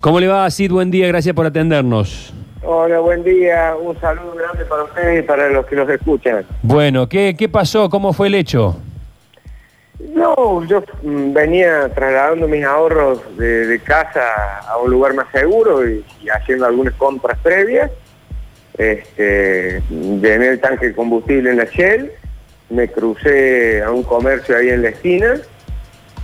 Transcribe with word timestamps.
¿Cómo 0.00 0.20
le 0.20 0.28
va, 0.28 0.48
Sid? 0.48 0.70
Buen 0.70 0.92
día, 0.92 1.08
gracias 1.08 1.34
por 1.34 1.44
atendernos. 1.44 2.32
Hola, 2.62 3.00
buen 3.00 3.24
día. 3.24 3.74
Un 3.74 4.00
saludo 4.00 4.32
grande 4.36 4.64
para 4.64 4.84
ustedes 4.84 5.24
y 5.24 5.26
para 5.26 5.48
los 5.50 5.66
que 5.66 5.74
los 5.74 5.90
escuchan. 5.90 6.46
Bueno, 6.62 7.08
¿qué, 7.08 7.34
qué 7.36 7.48
pasó? 7.48 7.90
¿Cómo 7.90 8.12
fue 8.12 8.28
el 8.28 8.36
hecho? 8.36 8.76
No, 10.14 10.64
yo 10.66 10.84
mm, 11.02 11.32
venía 11.32 11.88
trasladando 11.92 12.46
mis 12.46 12.64
ahorros 12.64 13.18
de, 13.36 13.66
de 13.66 13.80
casa 13.80 14.60
a 14.68 14.76
un 14.76 14.88
lugar 14.92 15.14
más 15.14 15.26
seguro 15.32 15.84
y, 15.90 16.04
y 16.22 16.28
haciendo 16.28 16.66
algunas 16.66 16.94
compras 16.94 17.36
previas. 17.42 17.90
Este, 18.74 19.82
llené 19.90 20.50
el 20.50 20.60
tanque 20.60 20.86
de 20.86 20.94
combustible 20.94 21.50
en 21.50 21.56
la 21.56 21.64
Shell, 21.64 22.12
me 22.70 22.86
crucé 22.86 23.82
a 23.82 23.90
un 23.90 24.04
comercio 24.04 24.56
ahí 24.56 24.68
en 24.68 24.82
la 24.82 24.90
esquina 24.90 25.40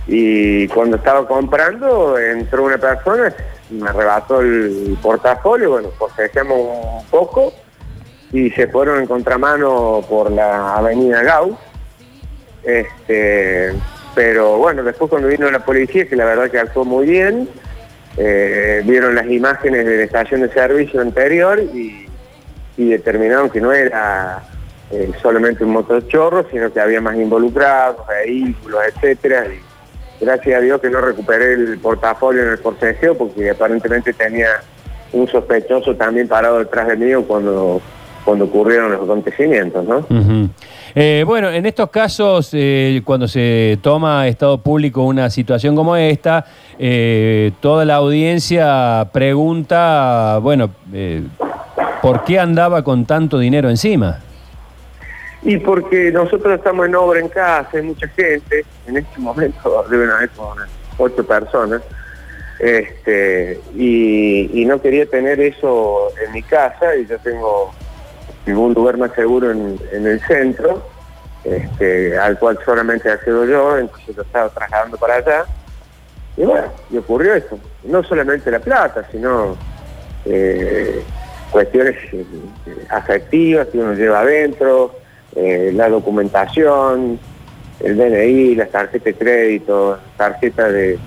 y 0.07 0.67
cuando 0.67 0.97
estaba 0.97 1.27
comprando 1.27 2.17
entró 2.19 2.63
una 2.63 2.77
persona, 2.77 3.33
me 3.71 3.89
arrebató 3.89 4.41
el 4.41 4.97
portafolio, 5.01 5.71
bueno, 5.71 5.89
forcejeamos 5.97 6.57
un 7.01 7.05
poco 7.07 7.53
y 8.31 8.51
se 8.51 8.67
fueron 8.67 8.99
en 8.99 9.07
contramano 9.07 10.03
por 10.07 10.31
la 10.31 10.75
avenida 10.75 11.23
Gau. 11.23 11.57
Este, 12.63 13.73
pero 14.13 14.57
bueno, 14.57 14.83
después 14.83 15.09
cuando 15.09 15.27
vino 15.27 15.49
la 15.49 15.63
policía, 15.63 16.07
que 16.07 16.15
la 16.15 16.25
verdad 16.25 16.49
que 16.49 16.59
actuó 16.59 16.85
muy 16.85 17.05
bien, 17.05 17.49
eh, 18.17 18.81
vieron 18.85 19.15
las 19.15 19.27
imágenes 19.27 19.85
de 19.85 19.97
la 19.97 20.03
estación 20.03 20.41
de 20.41 20.49
servicio 20.49 21.01
anterior 21.01 21.59
y, 21.59 22.03
determinaron 22.77 23.49
que 23.49 23.61
no 23.61 23.71
era 23.71 24.43
eh, 24.91 25.09
solamente 25.21 25.63
un 25.63 25.71
motochorro, 25.71 26.45
sino 26.51 26.71
que 26.73 26.79
había 26.81 26.99
más 26.99 27.15
involucrados, 27.15 28.05
vehículos, 28.07 28.81
etcétera. 28.87 29.45
Gracias 30.25 30.57
a 30.57 30.61
Dios 30.61 30.81
que 30.81 30.89
no 30.89 30.99
recuperé 31.01 31.53
el 31.53 31.77
portafolio 31.79 32.43
en 32.43 32.49
el 32.49 32.57
forcejeo 32.57 33.17
porque 33.17 33.49
aparentemente 33.49 34.13
tenía 34.13 34.47
un 35.13 35.27
sospechoso 35.27 35.95
también 35.95 36.27
parado 36.27 36.59
detrás 36.59 36.87
de 36.87 36.97
mí 36.97 37.23
cuando, 37.25 37.81
cuando 38.23 38.45
ocurrieron 38.45 38.91
los 38.91 39.03
acontecimientos, 39.03 39.85
¿no? 39.85 40.05
Eh, 40.95 41.23
bueno, 41.25 41.49
en 41.49 41.65
estos 41.65 41.89
casos, 41.89 42.49
eh, 42.53 43.01
cuando 43.03 43.27
se 43.27 43.77
toma 43.81 44.27
Estado 44.27 44.57
Público 44.57 45.03
una 45.03 45.29
situación 45.29 45.75
como 45.75 45.95
esta, 45.95 46.45
eh, 46.79 47.51
toda 47.59 47.85
la 47.85 47.95
audiencia 47.95 49.09
pregunta, 49.11 50.39
bueno, 50.41 50.71
¿por 52.01 52.23
qué 52.23 52.39
andaba 52.39 52.83
con 52.83 53.05
tanto 53.05 53.39
dinero 53.39 53.69
encima? 53.69 54.19
Y 55.45 55.57
porque 55.57 56.11
nosotros 56.11 56.55
estamos 56.55 56.87
en 56.87 56.95
obra 56.95 57.19
en 57.19 57.29
casa, 57.29 57.69
hay 57.73 57.83
mucha 57.83 58.07
gente, 58.07 58.65
en 58.87 58.97
este 58.97 59.19
momento 59.19 59.85
deben 59.89 60.09
haber 60.09 60.29
como 60.31 60.53
unas 60.53 60.67
ocho 60.97 61.25
personas, 61.25 61.83
este, 62.59 63.61
y, 63.75 64.65
no 64.65 64.81
quería 64.81 65.05
tener 65.05 65.39
eso 65.39 66.07
en 66.25 66.31
mi 66.31 66.41
casa 66.41 66.95
y 66.95 67.05
yo 67.05 67.19
tengo 67.19 67.71
un 68.47 68.73
lugar 68.73 68.97
más 68.97 69.13
seguro 69.13 69.51
en, 69.51 69.77
el 69.91 70.19
centro, 70.21 70.81
este, 71.43 72.17
al 72.17 72.39
cual 72.39 72.57
solamente 72.65 73.11
accedo 73.11 73.45
yo, 73.45 73.77
entonces 73.77 74.15
lo 74.17 74.23
estaba 74.23 74.49
trasladando 74.49 74.97
para 74.97 75.15
allá. 75.15 75.45
Y 76.37 76.43
bueno, 76.43 76.67
y 76.89 76.97
ocurrió 76.97 77.35
esto. 77.35 77.59
No 77.83 78.03
solamente 78.03 78.49
la 78.49 78.59
plata, 78.59 79.07
sino 79.11 79.55
eh, 80.25 81.03
cuestiones 81.51 81.95
eh, 82.13 82.25
afectivas 82.89 83.67
que 83.67 83.77
uno 83.77 83.93
lleva 83.93 84.21
adentro, 84.21 85.04
eh, 85.35 85.71
la 85.73 85.89
documentación, 85.89 87.19
el 87.81 87.97
DNI, 87.97 88.55
las 88.55 88.69
tarjetas 88.69 89.05
de 89.05 89.13
crédito, 89.15 89.97
tarjeta 90.17 90.69
de, 90.69 90.97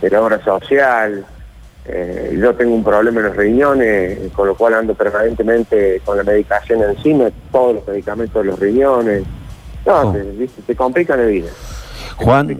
de 0.00 0.10
la 0.10 0.22
obra 0.22 0.42
social. 0.44 1.24
Eh, 1.86 2.38
yo 2.40 2.54
tengo 2.54 2.74
un 2.74 2.82
problema 2.82 3.20
en 3.20 3.26
los 3.26 3.36
riñones, 3.36 4.18
con 4.32 4.48
lo 4.48 4.54
cual 4.54 4.74
ando 4.74 4.94
permanentemente 4.94 6.00
con 6.04 6.16
la 6.16 6.22
medicación 6.24 6.82
encima, 6.82 7.30
todos 7.52 7.74
los 7.76 7.86
medicamentos 7.88 8.42
de 8.42 8.50
los 8.50 8.58
riñones. 8.58 9.22
No, 9.84 10.00
Oh. 10.08 10.12
te, 10.12 10.48
te 10.66 10.74
complican 10.74 11.18
la 11.18 11.26
vida. 11.26 11.50
Juan, 12.16 12.56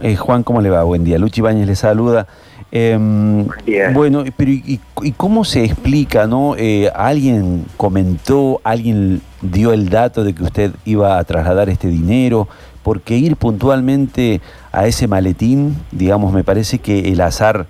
eh, 0.00 0.16
Juan, 0.16 0.42
¿cómo 0.42 0.60
le 0.60 0.70
va? 0.70 0.82
Buen 0.84 1.04
día. 1.04 1.18
Luchi 1.18 1.40
Bañez 1.40 1.66
le 1.66 1.76
saluda. 1.76 2.26
Em, 2.70 3.46
día. 3.66 3.90
bueno, 3.92 4.24
pero 4.36 4.50
¿y, 4.50 4.80
y 5.02 5.12
cómo 5.12 5.44
se 5.44 5.64
explica, 5.64 6.26
no? 6.26 6.54
Eh, 6.56 6.90
¿Alguien 6.94 7.66
comentó, 7.76 8.60
alguien 8.64 9.20
dio 9.42 9.74
el 9.74 9.90
dato 9.90 10.24
de 10.24 10.32
que 10.32 10.42
usted 10.42 10.72
iba 10.84 11.18
a 11.18 11.24
trasladar 11.24 11.68
este 11.68 11.88
dinero? 11.88 12.48
Porque 12.82 13.16
ir 13.16 13.36
puntualmente 13.36 14.40
a 14.72 14.86
ese 14.86 15.06
maletín, 15.06 15.76
digamos, 15.90 16.32
me 16.32 16.44
parece 16.44 16.78
que 16.78 17.12
el 17.12 17.20
azar, 17.20 17.66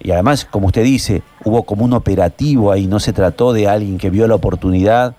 y 0.00 0.10
además, 0.10 0.44
como 0.44 0.66
usted 0.66 0.82
dice, 0.82 1.22
hubo 1.44 1.62
como 1.62 1.84
un 1.84 1.92
operativo 1.92 2.72
ahí, 2.72 2.86
no 2.86 2.98
se 3.00 3.12
trató 3.12 3.52
de 3.52 3.68
alguien 3.68 3.98
que 3.98 4.10
vio 4.10 4.26
la 4.26 4.34
oportunidad, 4.34 5.14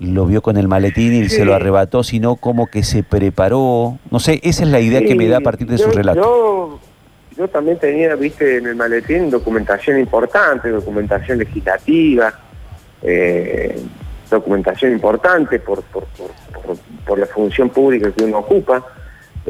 lo 0.00 0.26
vio 0.26 0.42
con 0.42 0.56
el 0.56 0.68
maletín 0.68 1.12
y 1.14 1.28
Sí. 1.28 1.36
se 1.36 1.44
lo 1.44 1.54
arrebató, 1.54 2.02
sino 2.02 2.36
como 2.36 2.66
que 2.68 2.82
se 2.84 3.02
preparó. 3.02 3.98
No 4.10 4.20
sé, 4.20 4.40
esa 4.44 4.62
es 4.64 4.68
la 4.70 4.80
idea 4.80 5.00
que 5.02 5.14
me 5.14 5.26
da 5.28 5.38
a 5.38 5.40
partir 5.40 5.66
de 5.66 5.76
yo, 5.76 5.84
su 5.84 5.90
relato. 5.90 6.20
Yo, 6.20 6.80
yo 7.36 7.48
también 7.48 7.78
tenía, 7.78 8.14
viste, 8.14 8.58
en 8.58 8.66
el 8.66 8.76
maletín 8.76 9.30
documentación 9.30 9.98
importante, 9.98 10.68
documentación 10.70 11.38
legislativa, 11.38 12.32
eh, 13.02 13.80
documentación 14.30 14.92
importante 14.92 15.58
por, 15.58 15.82
por, 15.84 16.04
por, 16.04 16.28
por- 16.62 16.76
por 17.06 17.18
la 17.18 17.26
función 17.26 17.70
pública 17.70 18.12
que 18.12 18.24
uno 18.24 18.38
ocupa. 18.38 18.84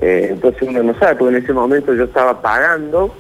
Eh, 0.01 0.29
entonces 0.31 0.63
uno 0.63 0.83
no 0.83 0.97
sabe, 0.99 1.17
porque 1.17 1.37
en 1.37 1.43
ese 1.43 1.53
momento 1.53 1.93
yo 1.93 2.05
estaba 2.05 2.41
pagando 2.41 3.13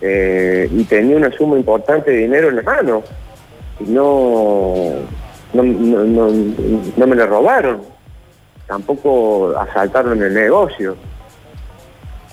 eh, 0.00 0.68
y 0.72 0.82
tenía 0.84 1.16
una 1.16 1.30
suma 1.30 1.56
importante 1.56 2.10
de 2.10 2.16
dinero 2.18 2.48
en 2.48 2.56
la 2.56 2.62
mano. 2.62 3.02
Y 3.78 3.84
no, 3.90 4.84
no, 5.52 5.62
no, 5.62 6.04
no, 6.04 6.28
no 6.96 7.06
me 7.06 7.16
la 7.16 7.26
robaron. 7.26 7.80
Tampoco 8.66 9.56
asaltaron 9.58 10.22
el 10.22 10.34
negocio. 10.34 10.96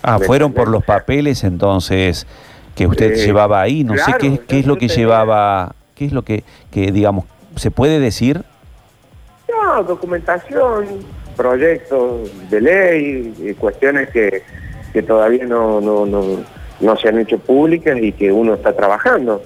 Ah, 0.04 0.20
fueron 0.20 0.54
por 0.54 0.68
los 0.68 0.84
papeles 0.84 1.44
entonces 1.44 2.28
que 2.76 2.86
usted 2.88 3.14
Eh, 3.14 3.26
llevaba 3.26 3.62
ahí. 3.62 3.84
No 3.84 3.98
sé 3.98 4.14
qué, 4.20 4.40
qué 4.48 4.60
es 4.60 4.66
lo 4.68 4.76
que 4.76 4.88
tenía- 4.88 4.96
llevaba, 4.98 5.76
qué 5.96 6.06
es 6.06 6.12
lo 6.12 6.24
que, 6.24 6.44
que 6.72 6.92
digamos, 6.92 7.26
se 7.56 7.72
puede 7.72 8.00
decir. 8.00 8.44
No, 9.50 9.82
documentación, 9.84 10.86
proyectos 11.38 12.30
de 12.50 12.62
ley, 12.62 13.34
eh, 13.42 13.56
cuestiones 13.58 14.10
que, 14.10 14.44
que 14.92 15.02
todavía 15.02 15.46
no, 15.46 15.80
no, 15.82 16.06
no, 16.06 16.24
no 16.82 16.98
se 16.98 17.08
han 17.08 17.20
hecho 17.20 17.40
públicas 17.40 17.98
y 18.02 18.12
que 18.12 18.32
uno 18.32 18.54
está 18.56 18.74
trabajando. 18.76 19.42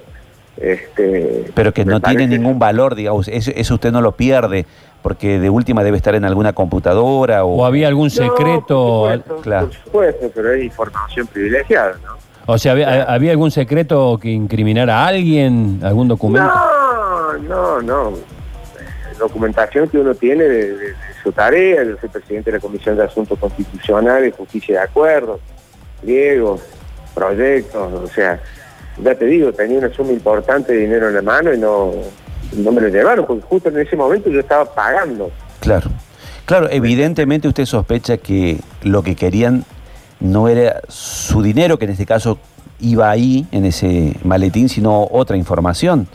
Este, 0.61 1.45
pero 1.53 1.73
que 1.73 1.85
no 1.85 2.01
tiene 2.01 2.27
ningún 2.27 2.59
valor, 2.59 2.95
digamos, 2.95 3.27
eso, 3.29 3.51
eso 3.55 3.75
usted 3.75 3.91
no 3.91 4.01
lo 4.01 4.11
pierde, 4.13 4.65
porque 5.01 5.39
de 5.39 5.49
última 5.49 5.83
debe 5.83 5.95
estar 5.97 6.15
en 6.15 6.25
alguna 6.25 6.51
computadora 6.53 7.45
o... 7.45 7.57
¿O 7.61 7.65
había 7.65 7.87
algún 7.87 8.07
No, 8.07 8.09
secreto? 8.09 8.67
por 8.67 9.13
supuesto, 9.13 9.41
claro. 9.41 9.65
por 9.67 9.75
supuesto, 9.75 10.31
pero 10.35 10.53
es 10.53 10.63
información 10.65 11.27
privilegiada, 11.27 11.93
¿no? 12.05 12.19
O 12.51 12.57
sea, 12.57 12.71
¿había, 12.73 13.03
había 13.03 13.31
algún 13.31 13.51
secreto 13.51 14.17
que 14.21 14.29
incriminara 14.29 15.03
a 15.03 15.07
alguien? 15.07 15.79
¿Algún 15.83 16.07
documento? 16.07 16.51
No, 16.51 17.37
no, 17.47 17.81
no. 17.81 18.09
Eh, 18.09 19.15
Documentación 19.19 19.87
que 19.87 19.99
uno 19.99 20.15
tiene 20.15 20.43
de, 20.45 20.67
de- 20.75 20.77
de 20.77 20.93
su 21.21 21.31
tarea. 21.31 21.83
Yo 21.83 21.95
soy 22.01 22.09
presidente 22.09 22.49
de 22.51 22.57
la 22.57 22.61
Comisión 22.61 22.97
de 22.97 23.03
Asuntos 23.03 23.37
Constitucionales, 23.37 24.33
Justicia 24.35 24.79
de 24.79 24.83
Acuerdos, 24.83 25.39
griegos, 26.01 26.61
proyectos, 27.13 27.93
o 27.93 28.07
sea, 28.07 28.41
ya 29.03 29.15
te 29.15 29.25
digo, 29.25 29.51
tenía 29.53 29.79
una 29.79 29.93
suma 29.93 30.11
importante 30.11 30.73
de 30.73 30.79
dinero 30.79 31.09
en 31.09 31.15
la 31.15 31.21
mano 31.21 31.53
y 31.53 31.57
no, 31.57 31.91
no 32.57 32.71
me 32.71 32.81
lo 32.81 32.87
llevaron, 32.89 33.25
porque 33.25 33.43
justo 33.43 33.69
en 33.69 33.79
ese 33.79 33.95
momento 33.95 34.29
yo 34.29 34.39
estaba 34.39 34.65
pagando. 34.65 35.31
Claro. 35.59 35.89
Claro, 36.45 36.67
evidentemente 36.71 37.47
usted 37.47 37.65
sospecha 37.65 38.17
que 38.17 38.57
lo 38.83 39.03
que 39.03 39.15
querían 39.15 39.65
no 40.19 40.47
era 40.47 40.81
su 40.87 41.43
dinero, 41.43 41.77
que 41.77 41.85
en 41.85 41.91
este 41.91 42.05
caso 42.07 42.39
iba 42.79 43.09
ahí, 43.09 43.45
en 43.51 43.65
ese 43.65 44.15
maletín, 44.23 44.67
sino 44.67 45.07
otra 45.11 45.37
información. 45.37 46.07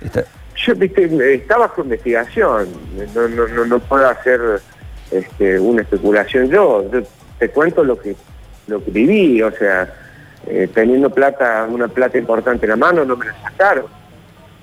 Está- 0.00 0.24
Yo, 0.56 0.74
viste, 0.74 1.34
está 1.34 1.58
bajo 1.58 1.82
investigación, 1.82 2.68
no, 3.14 3.28
no, 3.28 3.48
no, 3.48 3.64
no 3.66 3.78
puedo 3.80 4.08
hacer 4.08 4.40
este, 5.10 5.58
una 5.60 5.82
especulación 5.82 6.48
yo. 6.48 6.90
Yo 6.90 7.00
te 7.38 7.48
cuento 7.50 7.84
lo 7.84 7.98
que, 7.98 8.16
lo 8.68 8.82
que 8.82 8.90
viví, 8.90 9.42
o 9.42 9.50
sea, 9.52 9.92
eh, 10.46 10.68
teniendo 10.72 11.10
plata, 11.10 11.66
una 11.70 11.88
plata 11.88 12.18
importante 12.18 12.66
en 12.66 12.70
la 12.70 12.76
mano, 12.76 13.04
no 13.04 13.16
me 13.16 13.26
la 13.26 13.34
sacaron. 13.42 13.86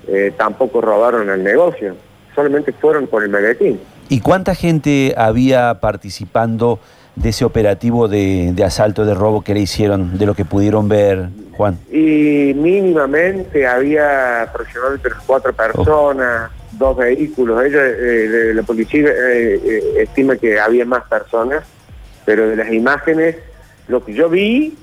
Eh, 0.06 0.32
tampoco 0.36 0.80
robaron 0.80 1.28
el 1.28 1.42
negocio, 1.44 1.94
solamente 2.34 2.72
fueron 2.72 3.06
por 3.06 3.22
el 3.22 3.28
maletín. 3.28 3.78
¿Y 4.08 4.20
cuánta 4.20 4.54
gente 4.54 5.14
había 5.16 5.80
participando 5.80 6.78
de 7.14 7.28
ese 7.30 7.44
operativo 7.44 8.08
de, 8.08 8.52
de 8.54 8.64
asalto, 8.64 9.04
de 9.04 9.12
robo 9.14 9.42
que 9.42 9.52
le 9.52 9.60
hicieron, 9.60 10.16
de 10.16 10.24
lo 10.24 10.34
que 10.34 10.44
pudieron 10.46 10.88
ver, 10.88 11.28
Juan? 11.56 11.78
Y 11.90 12.54
mínimamente 12.54 13.66
había 13.66 14.42
aproximadamente 14.42 15.10
cuatro 15.26 15.52
personas, 15.52 16.50
dos 16.72 16.96
vehículos. 16.96 17.62
Ella, 17.64 17.84
eh, 17.84 17.90
de- 18.28 18.54
la 18.54 18.62
policía 18.62 19.08
eh, 19.08 19.60
eh, 19.62 19.82
estima 19.98 20.36
que 20.36 20.58
había 20.58 20.86
más 20.86 21.02
personas, 21.04 21.64
pero 22.24 22.48
de 22.48 22.56
las 22.56 22.72
imágenes, 22.72 23.36
lo 23.88 24.02
que 24.04 24.14
yo 24.14 24.28
vi 24.30 24.74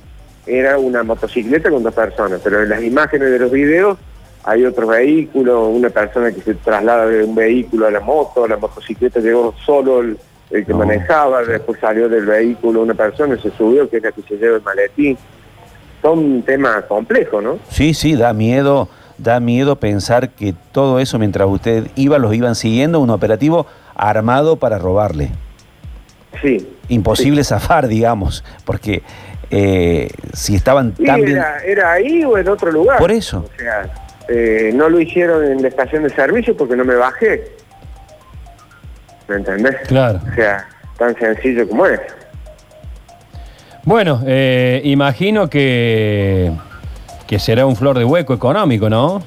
era 0.45 0.77
una 0.77 1.03
motocicleta 1.03 1.69
con 1.69 1.83
dos 1.83 1.93
personas, 1.93 2.41
pero 2.43 2.63
en 2.63 2.69
las 2.69 2.83
imágenes 2.83 3.31
de 3.31 3.39
los 3.39 3.51
videos 3.51 3.97
hay 4.43 4.63
otro 4.63 4.87
vehículo, 4.87 5.69
una 5.69 5.89
persona 5.89 6.31
que 6.31 6.41
se 6.41 6.53
traslada 6.53 7.07
de 7.07 7.23
un 7.23 7.33
vehículo 7.33 7.87
a 7.87 7.91
la 7.91 7.99
moto, 7.99 8.47
la 8.47 8.57
motocicleta 8.57 9.19
llegó 9.19 9.55
solo 9.65 10.01
el, 10.01 10.17
que 10.49 10.73
manejaba, 10.73 11.43
después 11.43 11.79
salió 11.79 12.07
del 12.07 12.25
vehículo 12.27 12.83
una 12.83 12.93
persona, 12.93 13.35
se 13.41 13.49
subió, 13.51 13.89
que 13.89 13.97
es 13.97 14.03
la 14.03 14.11
que 14.11 14.21
se 14.21 14.37
lleva 14.37 14.57
el 14.57 14.61
maletín. 14.61 15.17
Son 16.01 16.43
temas 16.43 16.85
complejos, 16.85 17.43
¿no? 17.43 17.59
Sí, 17.69 17.95
sí, 17.95 18.15
da 18.15 18.33
miedo, 18.33 18.87
da 19.17 19.39
miedo 19.39 19.77
pensar 19.77 20.29
que 20.29 20.53
todo 20.71 20.99
eso 20.99 21.17
mientras 21.17 21.47
usted 21.49 21.87
iba, 21.95 22.19
los 22.19 22.33
iban 22.35 22.53
siguiendo, 22.53 22.99
un 22.99 23.09
operativo 23.09 23.65
armado 23.95 24.57
para 24.57 24.77
robarle. 24.77 25.31
Sí. 26.41 26.77
Imposible 26.89 27.43
zafar, 27.43 27.87
digamos, 27.87 28.43
porque 28.65 29.03
eh, 29.49 30.09
si 30.33 30.55
estaban 30.55 30.93
tan 30.93 31.21
Era, 31.27 31.91
ahí 31.91 32.23
o 32.23 32.37
en 32.37 32.47
otro 32.47 32.71
lugar. 32.71 32.97
Por 32.97 33.11
eso. 33.11 33.45
O 33.53 33.59
sea, 33.59 33.87
eh, 34.27 34.71
no 34.73 34.89
lo 34.89 34.99
hicieron 34.99 35.45
en 35.45 35.61
la 35.61 35.67
estación 35.67 36.03
de 36.03 36.09
servicio 36.09 36.55
porque 36.57 36.75
no 36.75 36.83
me 36.83 36.95
bajé. 36.95 37.51
¿Me 39.27 39.37
entendés? 39.37 39.75
Claro. 39.87 40.19
O 40.31 40.35
sea, 40.35 40.67
tan 40.97 41.17
sencillo 41.17 41.67
como 41.67 41.85
es. 41.85 41.99
Bueno, 43.83 44.21
eh, 44.25 44.81
imagino 44.83 45.49
que, 45.49 46.51
que 47.27 47.39
será 47.39 47.65
un 47.65 47.75
flor 47.75 47.97
de 47.97 48.05
hueco 48.05 48.33
económico, 48.33 48.89
¿no? 48.89 49.23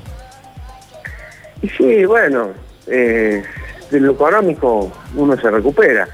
Sí, 1.77 2.05
bueno, 2.05 2.51
de 2.87 3.43
lo 3.91 4.13
económico 4.13 4.91
uno 5.17 5.37
se 5.37 5.51
recupera. 5.51 6.09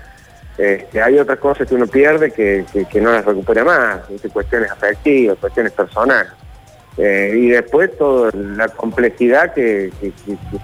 Este, 0.56 1.02
hay 1.02 1.18
otras 1.18 1.38
cosas 1.38 1.66
que 1.66 1.74
uno 1.74 1.86
pierde 1.86 2.30
que, 2.30 2.64
no 3.00 3.10
las 3.10 3.24
recupera 3.24 3.64
más, 3.64 4.00
cuestiones 4.32 4.70
afectivas, 4.70 5.36
cuestiones 5.38 5.72
personales. 5.72 6.32
Eh, 6.96 7.32
y 7.34 7.48
después 7.48 7.96
toda 7.98 8.30
la 8.32 8.68
complejidad 8.68 9.52
que, 9.52 9.90
que, 10.00 10.12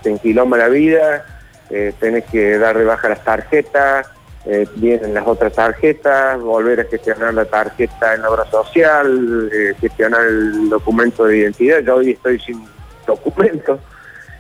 se 0.03 0.11
enquiloma 0.11 0.57
la 0.57 0.69
vida, 0.69 1.25
eh, 1.71 1.93
tenés 1.99 2.25
que 2.27 2.57
dar 2.57 2.79
de 2.79 2.85
baja 2.85 3.09
las 3.09 3.25
tarjetas, 3.25 4.07
eh, 4.47 4.67
vienen 4.77 5.13
las 5.13 5.27
otras 5.27 5.53
tarjetas, 5.53 6.41
volver 6.41 6.81
a 6.81 6.85
gestionar 6.85 7.35
la 7.35 7.47
tarjeta 7.47 8.15
en 8.15 8.23
la 8.23 8.31
obra 8.31 8.47
social, 8.47 9.51
gestionar 9.81 10.25
el 10.25 10.71
documento 10.71 11.25
de 11.25 11.39
identidad, 11.39 11.81
yo 11.81 11.97
hoy 11.97 12.13
estoy 12.13 12.39
sin 12.39 12.65
documento, 13.07 13.81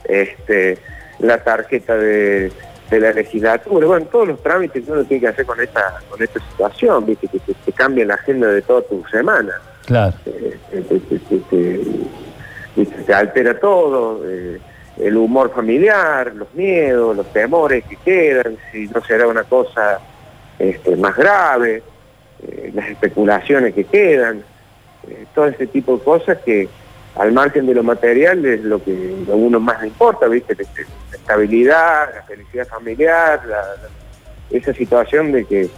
este, 0.05 0.79
la 1.19 1.43
tarjeta 1.43 1.97
de 1.97 2.53
de 2.91 3.01
la 3.01 3.13
legislatura, 3.13 3.87
bueno, 3.87 4.07
todos 4.07 4.29
los 4.29 4.43
trámites 4.43 4.85
que 4.85 4.91
uno 4.91 5.05
tiene 5.05 5.21
que 5.21 5.29
hacer 5.29 5.47
con 5.47 5.61
esta, 5.61 6.01
con 6.09 6.21
esta 6.21 6.41
situación, 6.41 7.07
viste, 7.07 7.29
que, 7.29 7.39
que, 7.39 7.73
cambia 7.73 8.05
la 8.05 8.15
agenda 8.15 8.49
de 8.49 8.63
toda 8.63 8.83
tu 8.83 9.05
semana. 9.11 9.53
Claro. 9.87 10.15
Eh, 10.27 10.59
te 13.07 13.15
altera 13.15 13.59
todo, 13.59 14.23
eh, 14.29 14.61
el 14.99 15.17
humor 15.17 15.53
familiar, 15.55 16.35
los 16.35 16.53
miedos, 16.55 17.17
los 17.17 17.33
temores 17.33 17.85
que 17.85 17.97
quedan, 17.97 18.57
si 18.73 18.89
no 18.89 19.03
será 19.05 19.29
una 19.29 19.45
cosa 19.45 20.01
este, 20.59 20.97
más 20.97 21.17
grave, 21.17 21.83
eh, 22.43 22.71
las 22.75 22.89
especulaciones 22.89 23.73
que 23.75 23.85
quedan, 23.85 24.43
todo 25.35 25.47
ese 25.47 25.67
tipo 25.67 25.97
de 25.97 26.05
cosas 26.05 26.39
que 26.45 26.69
al 27.17 27.33
margen 27.33 27.67
de 27.67 27.75
lo 27.75 27.83
material 27.83 28.45
es 28.45 28.63
lo 28.63 28.83
que 28.83 29.15
a 29.31 29.35
uno 29.35 29.61
más 29.61 29.81
le 29.83 29.89
importa, 29.89 30.27
¿viste? 30.27 30.57
La 30.57 31.17
estabilidad, 31.17 32.15
la 32.15 32.23
felicidad 32.23 32.67
familiar, 32.69 33.41
esa 34.51 34.73
situación 34.73 35.33
de 35.33 35.45
que, 35.45 35.69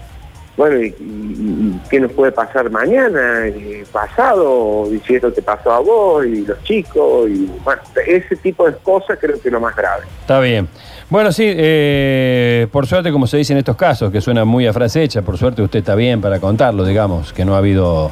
bueno, 0.56 0.81
y, 0.81 1.81
qué 1.88 2.00
nos 2.00 2.12
puede 2.12 2.32
pasar 2.32 2.70
mañana, 2.70 3.49
y 3.49 3.82
pasado, 3.90 4.88
y 4.93 4.99
si 5.00 5.19
te 5.19 5.43
pasó 5.43 5.73
a 5.73 5.81
vos, 5.81 6.26
y 6.26 6.44
los 6.44 6.62
chicos, 6.62 7.29
y 7.29 7.50
bueno, 7.64 7.81
ese 8.06 8.37
tipo 8.37 8.70
de 8.70 8.76
cosas 8.79 9.19
creo 9.20 9.40
que 9.40 9.49
es 9.49 9.52
lo 9.52 9.61
más 9.61 9.75
grave. 9.75 10.05
Está 10.20 10.38
bien. 10.40 10.69
Bueno, 11.08 11.32
sí, 11.32 11.44
eh, 11.46 12.67
por 12.70 12.87
suerte, 12.87 13.11
como 13.12 13.26
se 13.26 13.37
dice 13.37 13.52
en 13.52 13.58
estos 13.58 13.76
casos, 13.76 14.11
que 14.11 14.20
suena 14.20 14.44
muy 14.44 14.67
a 14.67 14.73
frase 14.73 15.02
hecha, 15.02 15.23
por 15.23 15.37
suerte 15.37 15.61
usted 15.62 15.81
está 15.81 15.94
bien 15.94 16.20
para 16.20 16.40
contarlo, 16.40 16.84
digamos, 16.84 17.32
que 17.32 17.44
no 17.44 17.55
ha 17.55 17.58
habido 17.58 18.11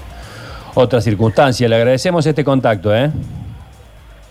otra 0.74 1.00
circunstancia. 1.00 1.68
Le 1.68 1.76
agradecemos 1.76 2.26
este 2.26 2.44
contacto, 2.44 2.94
¿eh? 2.94 3.10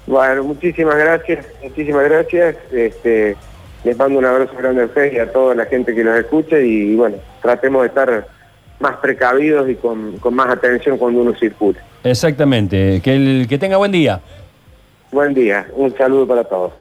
Bueno, 0.07 0.43
muchísimas 0.43 0.97
gracias, 0.97 1.45
muchísimas 1.61 2.03
gracias. 2.05 2.55
Este, 2.71 3.35
les 3.83 3.97
mando 3.97 4.19
un 4.19 4.25
abrazo 4.25 4.53
grande 4.57 4.81
a 4.81 4.85
ustedes 4.85 5.13
y 5.13 5.19
a 5.19 5.31
toda 5.31 5.55
la 5.55 5.65
gente 5.65 5.93
que 5.93 6.03
los 6.03 6.17
escuche 6.17 6.65
y, 6.65 6.95
bueno, 6.95 7.17
tratemos 7.41 7.83
de 7.83 7.87
estar 7.89 8.27
más 8.79 8.95
precavidos 8.97 9.69
y 9.69 9.75
con, 9.75 10.17
con 10.17 10.33
más 10.33 10.49
atención 10.49 10.97
cuando 10.97 11.21
uno 11.21 11.33
circule. 11.35 11.79
Exactamente. 12.03 13.01
Que, 13.03 13.15
el, 13.15 13.47
que 13.47 13.57
tenga 13.57 13.77
buen 13.77 13.91
día. 13.91 14.19
Buen 15.11 15.33
día. 15.33 15.67
Un 15.73 15.95
saludo 15.97 16.27
para 16.27 16.43
todos. 16.43 16.73